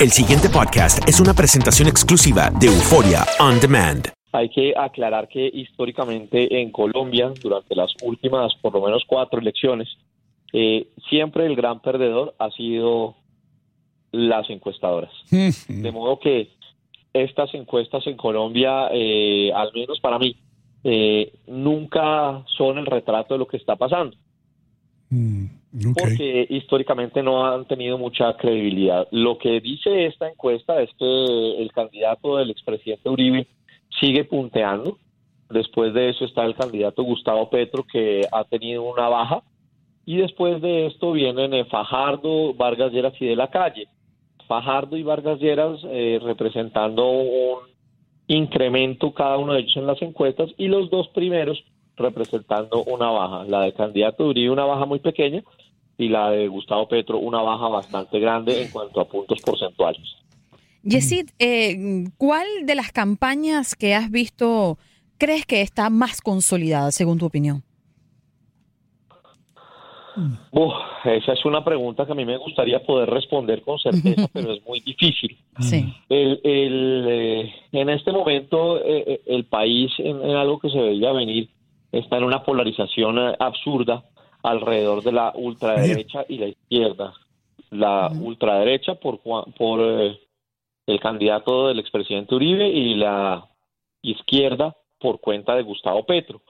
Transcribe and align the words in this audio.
El 0.00 0.10
siguiente 0.10 0.48
podcast 0.48 1.08
es 1.08 1.20
una 1.20 1.32
presentación 1.34 1.86
exclusiva 1.86 2.50
de 2.50 2.66
Euforia 2.66 3.24
On 3.38 3.60
Demand. 3.60 4.08
Hay 4.32 4.48
que 4.48 4.74
aclarar 4.76 5.28
que 5.28 5.46
históricamente 5.46 6.60
en 6.60 6.72
Colombia, 6.72 7.32
durante 7.40 7.76
las 7.76 7.94
últimas 8.02 8.52
por 8.56 8.74
lo 8.74 8.82
menos 8.82 9.04
cuatro 9.06 9.38
elecciones, 9.38 9.88
eh, 10.52 10.88
siempre 11.08 11.46
el 11.46 11.54
gran 11.54 11.80
perdedor 11.80 12.34
ha 12.40 12.50
sido 12.50 13.14
las 14.10 14.50
encuestadoras. 14.50 15.12
De 15.30 15.92
modo 15.92 16.18
que 16.18 16.50
estas 17.12 17.54
encuestas 17.54 18.04
en 18.08 18.16
Colombia, 18.16 18.88
eh, 18.92 19.52
al 19.54 19.72
menos 19.72 20.00
para 20.00 20.18
mí, 20.18 20.36
eh, 20.82 21.32
nunca 21.46 22.44
son 22.56 22.78
el 22.78 22.86
retrato 22.86 23.34
de 23.34 23.38
lo 23.38 23.46
que 23.46 23.58
está 23.58 23.76
pasando. 23.76 24.16
Mm, 25.10 25.46
Porque 25.98 26.46
históricamente 26.50 27.20
no 27.22 27.44
han 27.44 27.64
tenido 27.64 27.98
mucha 27.98 28.36
credibilidad. 28.36 29.08
Lo 29.10 29.38
que 29.38 29.60
dice 29.60 30.06
esta 30.06 30.28
encuesta 30.28 30.80
es 30.80 30.90
que 30.96 31.62
el 31.62 31.72
candidato 31.72 32.36
del 32.36 32.50
expresidente 32.50 33.08
Uribe 33.08 33.48
sigue 34.00 34.24
punteando. 34.24 34.98
Después 35.50 35.92
de 35.92 36.10
eso 36.10 36.24
está 36.24 36.44
el 36.44 36.54
candidato 36.54 37.02
Gustavo 37.02 37.50
Petro, 37.50 37.84
que 37.90 38.22
ha 38.30 38.44
tenido 38.44 38.84
una 38.84 39.08
baja. 39.08 39.42
Y 40.06 40.18
después 40.18 40.62
de 40.62 40.86
esto 40.86 41.12
vienen 41.12 41.52
eh, 41.54 41.64
Fajardo, 41.64 42.54
Vargas 42.54 42.92
Lleras 42.92 43.14
y 43.20 43.26
de 43.26 43.36
la 43.36 43.48
calle. 43.48 43.88
Fajardo 44.46 44.96
y 44.96 45.02
Vargas 45.02 45.40
Lleras 45.40 45.80
eh, 45.84 46.20
representando 46.22 47.10
un 47.10 47.58
incremento 48.28 49.12
cada 49.12 49.38
uno 49.38 49.54
de 49.54 49.60
ellos 49.60 49.76
en 49.76 49.86
las 49.86 50.00
encuestas 50.02 50.50
y 50.56 50.68
los 50.68 50.88
dos 50.90 51.08
primeros 51.08 51.64
representando 51.96 52.84
una 52.84 53.10
baja. 53.10 53.44
La 53.44 53.62
del 53.62 53.74
candidato 53.74 54.26
Uribe 54.26 54.50
una 54.50 54.64
baja 54.64 54.84
muy 54.84 55.00
pequeña 55.00 55.42
y 55.98 56.08
la 56.08 56.30
de 56.30 56.48
Gustavo 56.48 56.88
Petro 56.88 57.18
una 57.18 57.42
baja 57.42 57.68
bastante 57.68 58.18
grande 58.18 58.62
en 58.62 58.70
cuanto 58.70 59.00
a 59.00 59.04
puntos 59.06 59.40
porcentuales. 59.42 60.02
Yesid, 60.82 61.30
eh, 61.38 62.04
¿cuál 62.18 62.46
de 62.64 62.74
las 62.74 62.92
campañas 62.92 63.74
que 63.74 63.94
has 63.94 64.10
visto 64.10 64.78
crees 65.18 65.46
que 65.46 65.62
está 65.62 65.90
más 65.90 66.20
consolidada, 66.20 66.90
según 66.90 67.18
tu 67.18 67.26
opinión? 67.26 67.62
Uf, 70.52 70.72
esa 71.04 71.32
es 71.32 71.44
una 71.44 71.64
pregunta 71.64 72.06
que 72.06 72.12
a 72.12 72.14
mí 72.14 72.24
me 72.24 72.36
gustaría 72.36 72.80
poder 72.84 73.10
responder 73.10 73.62
con 73.62 73.78
certeza, 73.78 74.28
pero 74.32 74.52
es 74.52 74.64
muy 74.64 74.80
difícil. 74.80 75.36
Sí. 75.60 75.92
El, 76.08 76.40
el, 76.44 77.06
eh, 77.08 77.54
en 77.72 77.88
este 77.88 78.12
momento 78.12 78.78
eh, 78.78 79.04
eh, 79.06 79.20
el 79.26 79.44
país, 79.44 79.90
en, 79.98 80.22
en 80.22 80.36
algo 80.36 80.60
que 80.60 80.70
se 80.70 80.78
veía 80.78 81.12
venir, 81.12 81.48
está 81.90 82.18
en 82.18 82.24
una 82.24 82.44
polarización 82.44 83.18
absurda 83.38 84.04
alrededor 84.44 85.02
de 85.02 85.12
la 85.12 85.32
ultraderecha 85.34 86.24
y 86.28 86.38
la 86.38 86.48
izquierda. 86.48 87.12
La 87.70 88.08
ultraderecha 88.20 88.94
por, 88.94 89.18
Juan- 89.18 89.52
por 89.58 89.80
eh, 89.80 90.20
el 90.86 91.00
candidato 91.00 91.68
del 91.68 91.80
expresidente 91.80 92.34
Uribe 92.34 92.68
y 92.68 92.94
la 92.94 93.46
izquierda 94.02 94.76
por 95.00 95.18
cuenta 95.20 95.56
de 95.56 95.62
Gustavo 95.62 96.04
Petro. 96.04 96.42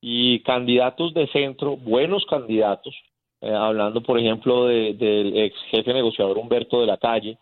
Y 0.00 0.40
candidatos 0.40 1.14
de 1.14 1.26
centro, 1.28 1.76
buenos 1.76 2.26
candidatos, 2.26 2.94
eh, 3.40 3.50
hablando 3.50 4.02
por 4.02 4.18
ejemplo 4.18 4.66
de- 4.66 4.94
del 4.94 5.36
ex 5.38 5.56
jefe 5.70 5.94
negociador 5.94 6.36
Humberto 6.36 6.80
de 6.80 6.86
la 6.86 6.98
Calle, 6.98 7.38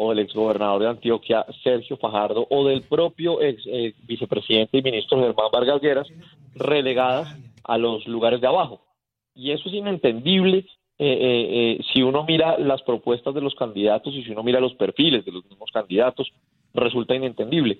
o 0.00 0.10
del 0.10 0.20
exgobernador 0.20 0.80
de 0.82 0.88
Antioquia, 0.88 1.44
Sergio 1.64 1.96
Fajardo, 1.96 2.46
o 2.50 2.64
del 2.64 2.82
propio 2.82 3.42
ex 3.42 3.62
eh, 3.66 3.94
vicepresidente 4.04 4.78
y 4.78 4.82
ministro 4.82 5.18
Germán 5.18 5.48
Vargas 5.52 5.82
Lleras, 5.82 6.06
relegadas 6.54 7.36
a 7.64 7.76
los 7.76 8.06
lugares 8.06 8.40
de 8.40 8.46
abajo. 8.46 8.80
Y 9.38 9.52
eso 9.52 9.68
es 9.68 9.74
inentendible 9.76 10.66
eh, 10.98 11.06
eh, 11.06 11.46
eh, 11.78 11.80
si 11.92 12.02
uno 12.02 12.24
mira 12.24 12.58
las 12.58 12.82
propuestas 12.82 13.32
de 13.32 13.40
los 13.40 13.54
candidatos 13.54 14.12
y 14.12 14.24
si 14.24 14.32
uno 14.32 14.42
mira 14.42 14.58
los 14.58 14.74
perfiles 14.74 15.24
de 15.24 15.30
los 15.30 15.44
mismos 15.44 15.70
candidatos, 15.72 16.32
resulta 16.74 17.14
inentendible. 17.14 17.78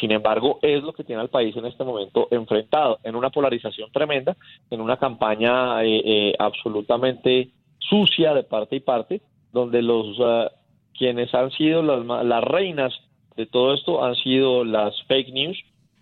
Sin 0.00 0.10
embargo, 0.10 0.58
es 0.62 0.82
lo 0.82 0.92
que 0.92 1.04
tiene 1.04 1.22
al 1.22 1.28
país 1.28 1.56
en 1.56 1.64
este 1.64 1.84
momento 1.84 2.26
enfrentado, 2.32 2.98
en 3.04 3.14
una 3.14 3.30
polarización 3.30 3.92
tremenda, 3.92 4.36
en 4.68 4.80
una 4.80 4.96
campaña 4.96 5.84
eh, 5.84 6.34
absolutamente 6.40 7.50
sucia 7.78 8.34
de 8.34 8.42
parte 8.42 8.74
y 8.74 8.80
parte, 8.80 9.20
donde 9.52 9.82
los 9.82 10.18
ah, 10.20 10.50
quienes 10.98 11.32
han 11.36 11.52
sido 11.52 11.82
las, 11.82 12.04
las 12.24 12.42
reinas 12.42 12.92
de 13.36 13.46
todo 13.46 13.74
esto 13.74 14.04
han 14.04 14.16
sido 14.16 14.64
las 14.64 15.00
fake 15.04 15.32
news 15.32 15.56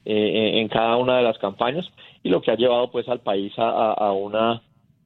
en 0.06 0.68
cada 0.68 0.98
una 0.98 1.16
de 1.16 1.22
las 1.22 1.38
campañas 1.38 1.90
y 2.22 2.28
lo 2.28 2.42
que 2.42 2.50
ha 2.50 2.56
llevado 2.56 2.90
pues 2.90 3.08
al 3.08 3.20
país 3.20 3.54
a 3.56 4.12
una 4.12 4.62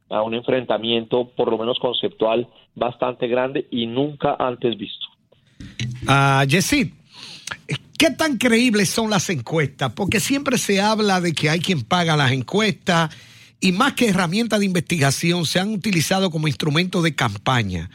a 0.08 0.22
un 0.22 0.34
enfrentamiento 0.34 1.28
por 1.36 1.50
lo 1.50 1.58
menos 1.58 1.78
conceptual 1.78 2.48
bastante 2.74 3.26
grande 3.28 3.66
y 3.70 3.86
nunca 3.86 4.36
antes 4.38 4.76
visto. 4.76 5.06
Ah, 6.06 6.44
Yesid, 6.48 6.92
¿qué 7.98 8.10
tan 8.10 8.38
creíbles 8.38 8.88
son 8.88 9.10
las 9.10 9.28
encuestas? 9.30 9.92
Porque 9.92 10.20
siempre 10.20 10.58
se 10.58 10.80
habla 10.80 11.20
de 11.20 11.32
que 11.32 11.50
hay 11.50 11.60
quien 11.60 11.82
paga 11.82 12.16
las 12.16 12.32
encuestas 12.32 13.14
y 13.60 13.72
más 13.72 13.94
que 13.94 14.08
herramienta 14.08 14.58
de 14.58 14.64
investigación 14.64 15.44
se 15.44 15.60
han 15.60 15.72
utilizado 15.72 16.30
como 16.30 16.48
instrumento 16.48 17.02
de 17.02 17.14
campaña. 17.14 17.90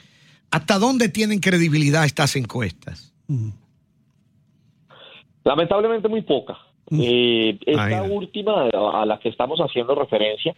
¿Hasta 0.52 0.78
dónde 0.78 1.10
tienen 1.10 1.40
credibilidad 1.40 2.06
estas 2.06 2.36
encuestas? 2.36 3.14
Lamentablemente 5.44 6.08
muy 6.08 6.22
poca. 6.22 6.58
Eh, 6.92 7.58
esta 7.66 8.04
última 8.04 8.70
a 8.70 9.06
la 9.06 9.20
que 9.20 9.30
estamos 9.30 9.60
haciendo 9.60 9.96
referencia, 9.96 10.54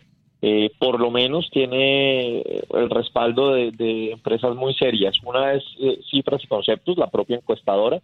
eh, 0.47 0.69
por 0.77 0.99
lo 0.99 1.09
menos 1.09 1.49
tiene 1.49 2.39
el 2.39 2.89
respaldo 2.91 3.55
de, 3.55 3.71
de 3.71 4.11
empresas 4.11 4.55
muy 4.55 4.75
serias. 4.75 5.15
Una 5.23 5.53
es 5.53 5.63
eh, 5.79 5.97
Cifras 6.11 6.43
y 6.43 6.47
Conceptos, 6.47 6.99
la 6.99 7.09
propia 7.09 7.37
encuestadora, 7.37 7.99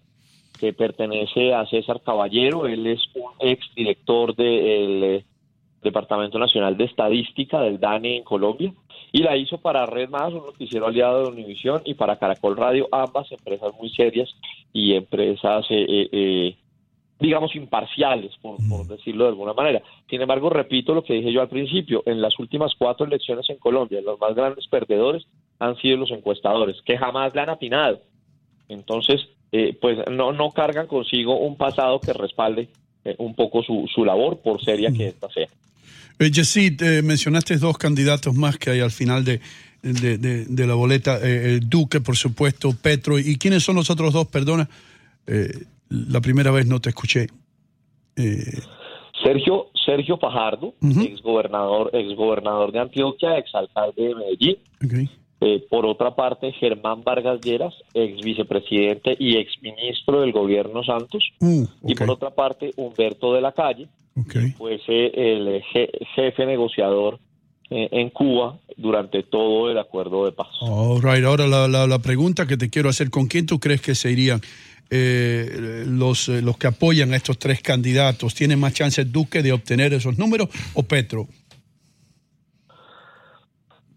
que 0.60 0.74
pertenece 0.74 1.54
a 1.54 1.68
César 1.68 2.02
Caballero. 2.04 2.66
Él 2.66 2.88
es 2.88 3.02
un 3.14 3.32
exdirector 3.40 4.36
del 4.36 5.04
eh, 5.04 5.26
Departamento 5.84 6.40
Nacional 6.40 6.78
de 6.78 6.86
Estadística 6.86 7.62
del 7.62 7.80
DANE 7.80 8.18
en 8.18 8.24
Colombia. 8.24 8.74
Y 9.12 9.20
la 9.22 9.38
hizo 9.38 9.60
para 9.60 9.86
Red 9.86 10.10
Más, 10.10 10.34
un 10.34 10.46
noticiero 10.46 10.88
aliado 10.88 11.24
de 11.24 11.30
Univisión, 11.30 11.84
y 11.86 11.94
para 11.94 12.18
Caracol 12.18 12.58
Radio, 12.58 12.88
ambas 12.92 13.32
empresas 13.32 13.72
muy 13.80 13.92
serias 13.92 14.34
y 14.74 14.94
empresas 14.94 15.66
eh, 15.70 16.10
eh, 16.12 16.56
digamos, 17.22 17.56
imparciales, 17.56 18.32
por, 18.42 18.58
por 18.68 18.88
decirlo 18.88 19.24
de 19.26 19.30
alguna 19.30 19.54
manera. 19.54 19.82
Sin 20.10 20.22
embargo, 20.22 20.50
repito 20.50 20.94
lo 20.94 21.04
que 21.04 21.14
dije 21.14 21.32
yo 21.32 21.42
al 21.42 21.50
principio, 21.50 22.04
en 22.06 22.20
las 22.22 22.38
últimas 22.40 22.74
cuatro 22.78 23.06
elecciones 23.06 23.50
en 23.50 23.58
Colombia, 23.58 24.02
los 24.02 24.20
más 24.20 24.36
grandes 24.36 24.68
perdedores 24.68 25.24
han 25.60 25.78
sido 25.78 25.98
los 25.98 26.12
encuestadores, 26.12 26.78
que 26.84 26.98
jamás 26.98 27.34
le 27.36 27.42
han 27.42 27.50
atinado. 27.50 28.02
Entonces, 28.68 29.22
eh, 29.52 29.78
pues 29.80 29.98
no, 30.10 30.32
no 30.34 30.52
cargan 30.52 30.88
consigo 30.88 31.38
un 31.40 31.56
pasado 31.58 32.00
que 32.02 32.14
respalde 32.14 32.70
eh, 33.06 33.16
un 33.20 33.36
poco 33.36 33.62
su, 33.64 33.88
su 33.94 34.04
labor, 34.06 34.38
por 34.40 34.64
seria 34.64 34.92
que 34.92 35.08
esta 35.08 35.30
sea. 35.30 35.48
Eh, 36.20 36.32
Yesid, 36.32 36.82
eh, 36.82 37.02
mencionaste 37.02 37.58
dos 37.58 37.78
candidatos 37.78 38.34
más 38.34 38.58
que 38.58 38.70
hay 38.70 38.80
al 38.80 38.92
final 38.92 39.24
de, 39.26 39.40
de, 39.82 40.18
de- 40.18 40.46
de 40.46 40.68
la 40.68 40.76
boleta. 40.76 41.18
eh, 41.22 41.56
el 41.56 41.70
Duque, 41.70 42.00
por 42.00 42.16
supuesto, 42.16 42.74
Petro. 42.82 43.20
¿Y 43.20 43.38
quiénes 43.38 43.64
son 43.64 43.76
los 43.76 43.90
otros 43.90 44.14
dos? 44.14 44.28
Perdona, 44.28 44.70
la 45.92 46.22
primera 46.22 46.50
vez 46.52 46.66
no 46.66 46.80
te 46.80 46.90
escuché. 46.90 47.28
Eh, 48.16 48.60
Sergio, 49.24 49.68
Sergio 49.86 50.18
Fajardo, 50.18 50.74
Ujú. 50.82 51.02
exgobernador, 51.02 51.92
exgobernador 51.94 52.72
de 52.72 52.80
Antioquia, 52.80 53.38
exalcalde 53.38 54.08
de 54.08 54.16
Medellín. 54.16 54.58
ok. 54.84 55.10
Eh, 55.44 55.66
por 55.72 55.88
otra 55.88 56.14
parte, 56.16 56.52
Germán 56.52 57.04
Vargas 57.04 57.42
Lleras, 57.42 57.74
ex 57.96 58.22
vicepresidente 58.24 59.16
y 59.18 59.38
ex 59.38 59.52
ministro 59.64 60.22
del 60.22 60.32
gobierno 60.32 60.84
Santos. 60.84 61.24
Uh, 61.40 61.66
Y 61.88 61.96
por 61.96 62.12
otra 62.12 62.30
parte, 62.30 62.72
Humberto 62.78 63.34
de 63.34 63.42
la 63.42 63.52
Calle, 63.52 63.88
ok. 64.16 64.36
pues 64.60 64.82
eh, 64.88 65.12
el 65.16 65.64
je- 65.74 65.90
jefe 66.16 66.46
negociador 66.46 67.18
eh, 67.72 67.90
en 67.92 68.12
Cuba 68.12 68.60
durante 68.78 69.24
todo 69.24 69.72
el 69.72 69.80
acuerdo 69.80 70.26
de 70.26 70.32
paz. 70.32 70.50
All 70.62 71.02
right. 71.02 71.26
Ahora 71.26 71.48
la, 71.48 71.68
la, 71.68 71.88
la 71.88 72.00
pregunta 72.00 72.46
que 72.46 72.58
te 72.58 72.70
quiero 72.70 72.90
hacer, 72.90 73.10
¿con 73.10 73.26
quién 73.26 73.48
tú 73.48 73.60
crees 73.60 73.82
que 73.82 73.96
se 73.96 74.12
irían 74.12 74.42
eh, 74.92 75.86
los, 75.88 76.30
eh, 76.30 76.42
los 76.42 76.58
que 76.58 76.68
apoyan 76.68 77.14
a 77.14 77.16
estos 77.16 77.40
tres 77.40 77.62
candidatos? 77.62 78.36
¿Tiene 78.36 78.56
más 78.56 78.74
chance 78.74 79.04
Duque 79.06 79.42
de 79.42 79.54
obtener 79.54 79.94
esos 79.94 80.18
números 80.18 80.50
o 80.74 80.84
Petro? 80.84 81.28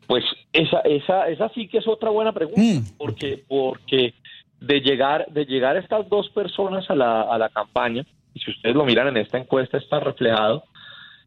Pues 0.06 0.25
esa, 0.52 0.81
esa, 0.81 1.29
esa 1.29 1.49
sí 1.50 1.67
que 1.69 1.79
es 1.79 1.88
otra 1.88 2.11
buena 2.11 2.32
pregunta, 2.32 2.61
Mm. 2.61 2.96
porque, 2.99 3.44
porque 3.49 4.14
de 4.61 4.81
llegar, 4.81 5.26
de 5.31 5.44
llegar 5.46 5.76
estas 5.76 6.08
dos 6.08 6.29
personas 6.31 6.88
a 6.91 6.94
la, 6.94 7.23
a 7.23 7.38
la 7.38 7.49
campaña, 7.49 8.05
y 8.35 8.40
si 8.40 8.50
ustedes 8.50 8.76
lo 8.76 8.85
miran 8.85 9.08
en 9.08 9.17
esta 9.17 9.38
encuesta 9.38 9.79
está 9.79 10.00
reflejado, 10.00 10.64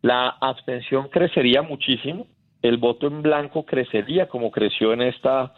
la 0.02 0.30
abstención 0.30 1.10
crecería 1.10 1.62
muchísimo, 1.62 2.28
el 2.62 2.78
voto 2.78 3.08
en 3.08 3.22
blanco 3.22 3.66
crecería 3.66 4.28
como 4.28 4.52
creció 4.52 4.94
en 4.94 5.02
esta, 5.02 5.54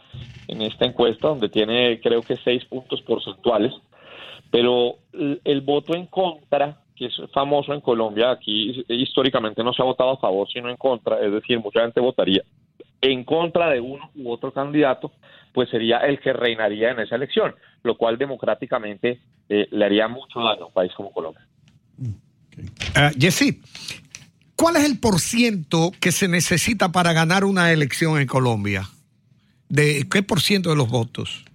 en 0.48 0.62
esta 0.62 0.86
encuesta, 0.86 1.28
donde 1.28 1.50
tiene 1.50 2.00
creo 2.02 2.22
que 2.22 2.38
seis 2.38 2.64
puntos 2.66 3.02
porcentuales, 3.02 3.74
pero 4.52 4.96
el, 5.14 5.62
voto 5.62 5.96
en 5.96 6.08
contra, 6.08 6.82
que 6.96 7.06
es 7.08 7.14
famoso 7.34 7.74
en 7.74 7.82
Colombia, 7.82 8.32
aquí 8.32 8.84
históricamente 8.88 9.64
no 9.64 9.74
se 9.74 9.82
ha 9.82 9.86
votado 9.86 10.12
a 10.12 10.18
favor, 10.18 10.48
sino 10.52 10.70
en 10.70 10.78
contra, 10.78 11.20
es 11.20 11.32
decir, 11.32 11.60
mucha 11.60 11.82
gente 11.82 12.00
votaría 12.00 12.44
en 13.02 13.24
contra 13.24 13.70
de 13.70 13.80
uno 13.80 14.10
u 14.16 14.32
otro 14.32 14.52
candidato, 14.52 15.12
pues 15.54 15.70
sería 15.70 16.00
el 16.00 16.20
que 16.20 16.34
reinaría 16.34 16.92
en 16.92 17.00
esa 17.00 17.16
elección, 17.16 17.56
lo 17.84 17.98
cual 17.98 18.18
democráticamente 18.18 19.22
eh, 19.48 19.68
le 19.72 19.86
haría 19.86 20.08
mucho 20.08 20.40
daño 20.40 20.64
a 20.64 20.68
un 20.68 20.74
país 20.74 20.92
como 20.96 21.12
Colombia. 21.12 21.46
Uh, 21.98 22.14
¿cuál 24.56 24.76
es 24.76 24.84
el 24.84 25.00
porciento 25.00 25.92
que 26.00 26.12
se 26.12 26.28
necesita 26.28 26.92
para 26.92 27.14
ganar 27.14 27.46
una 27.46 27.72
elección 27.72 28.20
en 28.20 28.28
Colombia? 28.28 28.90
¿De 29.70 30.08
qué 30.12 30.24
por 30.24 30.42
ciento 30.42 30.70
de 30.70 30.76
los 30.76 30.90
votos? 30.90 31.46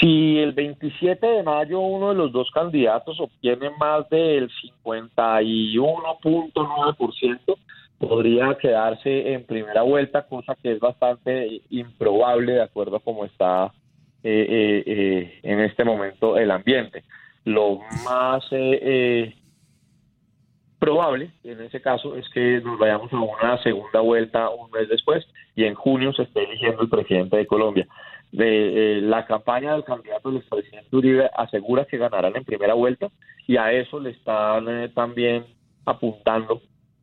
Si 0.00 0.38
el 0.38 0.52
27 0.52 1.26
de 1.26 1.42
mayo 1.42 1.80
uno 1.80 2.10
de 2.10 2.14
los 2.14 2.32
dos 2.32 2.50
candidatos 2.50 3.20
obtiene 3.20 3.70
más 3.78 4.08
del 4.08 4.50
51.9%, 4.84 7.56
podría 7.98 8.56
quedarse 8.58 9.32
en 9.32 9.44
primera 9.44 9.82
vuelta, 9.82 10.26
cosa 10.26 10.56
que 10.62 10.72
es 10.72 10.80
bastante 10.80 11.62
improbable 11.70 12.52
de 12.52 12.62
acuerdo 12.62 12.96
a 12.96 13.00
cómo 13.00 13.24
está 13.24 13.72
eh, 14.22 14.46
eh, 14.48 14.82
eh, 14.86 15.40
en 15.42 15.60
este 15.60 15.84
momento 15.84 16.36
el 16.36 16.50
ambiente. 16.50 17.04
Lo 17.44 17.80
más 18.04 18.44
probable 20.78 21.30
en 21.42 21.60
ese 21.62 21.80
caso 21.80 22.16
es 22.16 22.28
que 22.30 22.60
nos 22.60 22.78
vayamos 22.78 23.12
a 23.12 23.16
una 23.16 23.62
segunda 23.62 24.00
vuelta 24.00 24.50
un 24.50 24.70
mes 24.70 24.88
después 24.88 25.26
y 25.54 25.64
en 25.64 25.74
junio 25.74 26.12
se 26.12 26.24
esté 26.24 26.44
eligiendo 26.44 26.82
el 26.82 26.88
presidente 26.88 27.36
de 27.36 27.46
Colombia. 27.46 27.86
De, 28.32 29.00
la 29.02 29.24
campaña 29.24 29.72
del 29.72 29.84
candidato 29.84 30.28
del 30.28 30.38
expresidente 30.38 30.94
Uribe 30.94 31.30
asegura 31.36 31.86
que 31.86 31.96
ganarán 31.96 32.36
en 32.36 32.44
primera 32.44 32.74
vuelta 32.74 33.08
y 33.46 33.56
a 33.56 33.72
eso 33.72 34.00
le 34.00 34.10
están 34.10 34.92
también 34.92 35.46
apuntando 35.86 36.60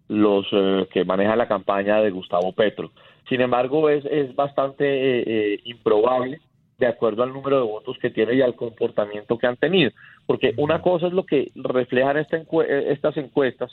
los 0.08 0.46
eh, 0.52 0.88
que 0.92 1.06
manejan 1.06 1.38
la 1.38 1.48
campaña 1.48 2.02
de 2.02 2.12
Gustavo 2.12 2.52
Petro. 2.54 2.92
Sin 3.30 3.42
embargo, 3.42 3.90
es, 3.90 4.06
es 4.06 4.36
bastante 4.36 4.86
eh, 4.86 5.24
eh, 5.26 5.60
improbable 5.64 6.40
de 6.78 6.88
acuerdo 6.88 7.24
al 7.24 7.34
número 7.34 7.58
de 7.58 7.64
votos 7.64 7.98
que 8.00 8.10
tiene 8.10 8.36
y 8.36 8.42
al 8.42 8.56
comportamiento 8.56 9.38
que 9.38 9.48
han 9.48 9.58
tenido. 9.58 9.92
Porque 10.26 10.54
una 10.58 10.82
cosa 10.82 11.08
es 11.08 11.14
lo 11.14 11.26
que 11.26 11.52
reflejan 11.56 12.18
esta 12.18 12.38
estas 12.38 13.18
encuestas, 13.18 13.72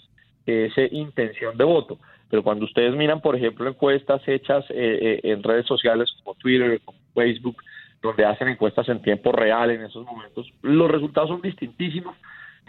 que 0.50 0.66
es 0.66 0.92
intención 0.92 1.56
de 1.56 1.64
voto. 1.64 1.98
Pero 2.28 2.42
cuando 2.42 2.64
ustedes 2.64 2.94
miran, 2.94 3.20
por 3.20 3.36
ejemplo, 3.36 3.68
encuestas 3.68 4.22
hechas 4.26 4.64
en 4.68 5.42
redes 5.42 5.66
sociales 5.66 6.08
como 6.22 6.36
Twitter, 6.36 6.80
como 6.84 6.98
Facebook, 7.12 7.56
donde 8.02 8.24
hacen 8.24 8.48
encuestas 8.48 8.88
en 8.88 9.02
tiempo 9.02 9.32
real 9.32 9.70
en 9.70 9.82
esos 9.82 10.06
momentos, 10.06 10.46
los 10.62 10.90
resultados 10.90 11.28
son 11.30 11.42
distintísimos, 11.42 12.16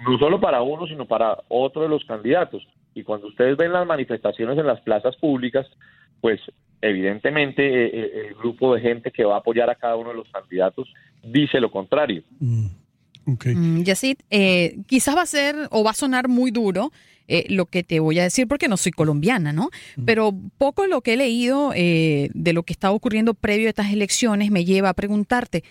no 0.03 0.17
solo 0.17 0.39
para 0.39 0.61
uno, 0.61 0.87
sino 0.87 1.05
para 1.05 1.37
otro 1.47 1.83
de 1.83 1.89
los 1.89 2.03
candidatos. 2.05 2.67
Y 2.95 3.03
cuando 3.03 3.27
ustedes 3.27 3.55
ven 3.55 3.71
las 3.71 3.85
manifestaciones 3.85 4.57
en 4.57 4.67
las 4.67 4.81
plazas 4.81 5.15
públicas, 5.17 5.67
pues 6.19 6.41
evidentemente 6.81 7.63
eh, 7.63 7.89
eh, 7.93 8.27
el 8.29 8.35
grupo 8.35 8.73
de 8.73 8.81
gente 8.81 9.11
que 9.11 9.23
va 9.23 9.35
a 9.35 9.39
apoyar 9.39 9.69
a 9.69 9.75
cada 9.75 9.95
uno 9.95 10.09
de 10.09 10.15
los 10.15 10.29
candidatos 10.29 10.91
dice 11.23 11.59
lo 11.59 11.71
contrario. 11.71 12.23
Mm, 12.39 12.65
okay. 13.25 13.55
Mm, 13.55 13.83
eh, 14.29 14.77
quizás 14.87 15.15
va 15.15 15.21
a 15.21 15.25
ser 15.25 15.55
o 15.71 15.83
va 15.83 15.91
a 15.91 15.95
sonar 15.95 16.27
muy 16.27 16.51
duro 16.51 16.91
lo 17.47 17.65
que 17.65 17.81
te 17.81 18.01
voy 18.01 18.19
a 18.19 18.23
decir 18.23 18.45
porque 18.45 18.67
no 18.67 18.75
soy 18.75 18.91
colombiana, 18.91 19.53
¿no? 19.53 19.69
Mm. 19.95 20.03
Pero 20.03 20.37
poco 20.57 20.85
lo 20.85 20.99
que 20.99 21.13
he 21.13 21.17
leído 21.17 21.71
de 21.71 22.51
lo 22.53 22.63
que 22.63 22.73
está 22.73 22.91
ocurriendo 22.91 23.33
previo 23.35 23.67
a 23.67 23.69
estas 23.69 23.93
elecciones 23.93 24.51
me 24.51 24.65
lleva 24.65 24.89
a 24.89 24.93
preguntarte, 24.93 25.63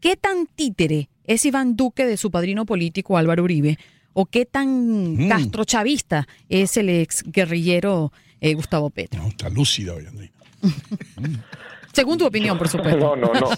¿qué 0.00 0.16
tan 0.16 0.46
títere 0.46 1.10
es 1.24 1.44
Iván 1.44 1.76
Duque 1.76 2.06
de 2.06 2.16
su 2.16 2.30
padrino 2.30 2.64
político 2.64 3.18
Álvaro 3.18 3.44
Uribe? 3.44 3.76
o 4.12 4.26
qué 4.26 4.46
tan 4.46 5.14
mm. 5.14 5.28
castrochavista 5.28 6.26
es 6.48 6.76
el 6.76 6.88
ex 6.88 7.22
guerrillero 7.26 8.12
eh, 8.40 8.54
Gustavo 8.54 8.90
Petro. 8.90 9.22
No, 9.22 9.28
está 9.28 9.48
lúcida 9.48 9.94
hoy. 9.94 10.06
Según 11.92 12.18
tu 12.18 12.26
opinión, 12.26 12.58
por 12.58 12.68
supuesto. 12.74 12.98
No, 12.98 13.16
no, 13.16 13.32
no. 13.32 13.48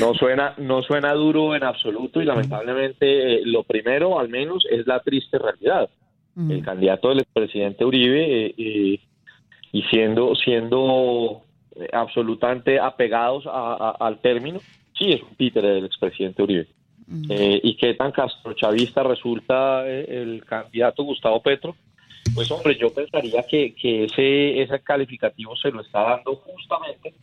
No 0.00 0.14
suena, 0.14 0.54
no 0.58 0.82
suena 0.82 1.12
duro 1.12 1.54
en 1.54 1.62
absoluto 1.62 2.20
y 2.20 2.24
lamentablemente 2.24 3.36
eh, 3.36 3.40
lo 3.44 3.62
primero, 3.62 4.18
al 4.18 4.28
menos, 4.28 4.66
es 4.70 4.86
la 4.86 5.00
triste 5.00 5.38
realidad. 5.38 5.88
Mm. 6.34 6.50
El 6.50 6.64
candidato 6.64 7.08
del 7.08 7.20
expresidente 7.20 7.84
Uribe 7.84 8.46
eh, 8.46 9.00
y 9.72 9.82
siendo, 9.90 10.34
siendo 10.34 11.42
absolutamente 11.92 12.80
apegados 12.80 13.44
al 13.46 14.18
término, 14.20 14.60
sí 14.98 15.12
es 15.12 15.22
un 15.22 15.34
títere 15.36 15.68
del 15.68 15.84
expresidente 15.84 16.42
Uribe. 16.42 16.66
Eh, 17.28 17.60
y 17.62 17.76
qué 17.76 17.94
tan 17.94 18.10
castrochavista 18.10 19.04
resulta 19.04 19.86
eh, 19.86 20.22
el 20.22 20.44
candidato 20.44 21.04
Gustavo 21.04 21.40
Petro, 21.40 21.76
pues 22.34 22.50
hombre, 22.50 22.76
yo 22.76 22.92
pensaría 22.92 23.44
que, 23.44 23.74
que 23.76 24.04
ese, 24.04 24.60
ese 24.60 24.80
calificativo 24.80 25.54
se 25.56 25.70
lo 25.70 25.82
está 25.82 26.02
dando 26.02 26.34
justamente 26.34 27.14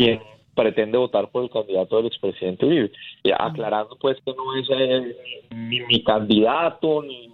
quien 0.00 0.18
pretende 0.54 0.96
votar 0.96 1.30
por 1.30 1.44
el 1.44 1.50
candidato 1.50 1.98
del 1.98 2.06
expresidente 2.06 2.64
Uribe. 2.64 2.90
aclarando 3.38 3.96
pues 4.00 4.16
que 4.24 4.32
no 4.32 4.56
es 4.56 4.66
eh, 4.70 5.16
ni 5.54 5.80
mi 5.80 6.02
candidato, 6.02 7.02
ni, 7.02 7.28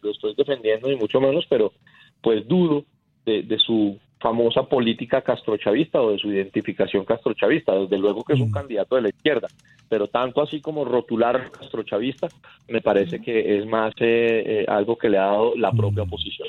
lo 0.00 0.10
estoy 0.12 0.34
defendiendo, 0.36 0.88
ni 0.88 0.94
mucho 0.94 1.20
menos, 1.20 1.44
pero 1.48 1.72
pues 2.20 2.46
dudo 2.46 2.84
de, 3.26 3.42
de 3.42 3.58
su 3.58 3.98
famosa 4.20 4.62
política 4.62 5.22
castrochavista 5.22 6.00
o 6.00 6.12
de 6.12 6.18
su 6.18 6.30
identificación 6.30 7.04
castrochavista. 7.04 7.74
Desde 7.74 7.98
luego 7.98 8.22
que 8.22 8.34
es 8.34 8.40
un 8.40 8.52
candidato 8.52 8.94
de 8.94 9.02
la 9.02 9.08
izquierda, 9.08 9.48
pero 9.88 10.06
tanto 10.06 10.40
así 10.40 10.60
como 10.60 10.84
rotular 10.84 11.50
castrochavista, 11.50 12.28
me 12.68 12.80
parece 12.80 13.20
que 13.20 13.58
es 13.58 13.66
más 13.66 13.92
eh, 13.98 14.62
eh, 14.62 14.64
algo 14.68 14.96
que 14.96 15.08
le 15.08 15.18
ha 15.18 15.26
dado 15.26 15.56
la 15.56 15.72
propia 15.72 16.04
oposición. 16.04 16.48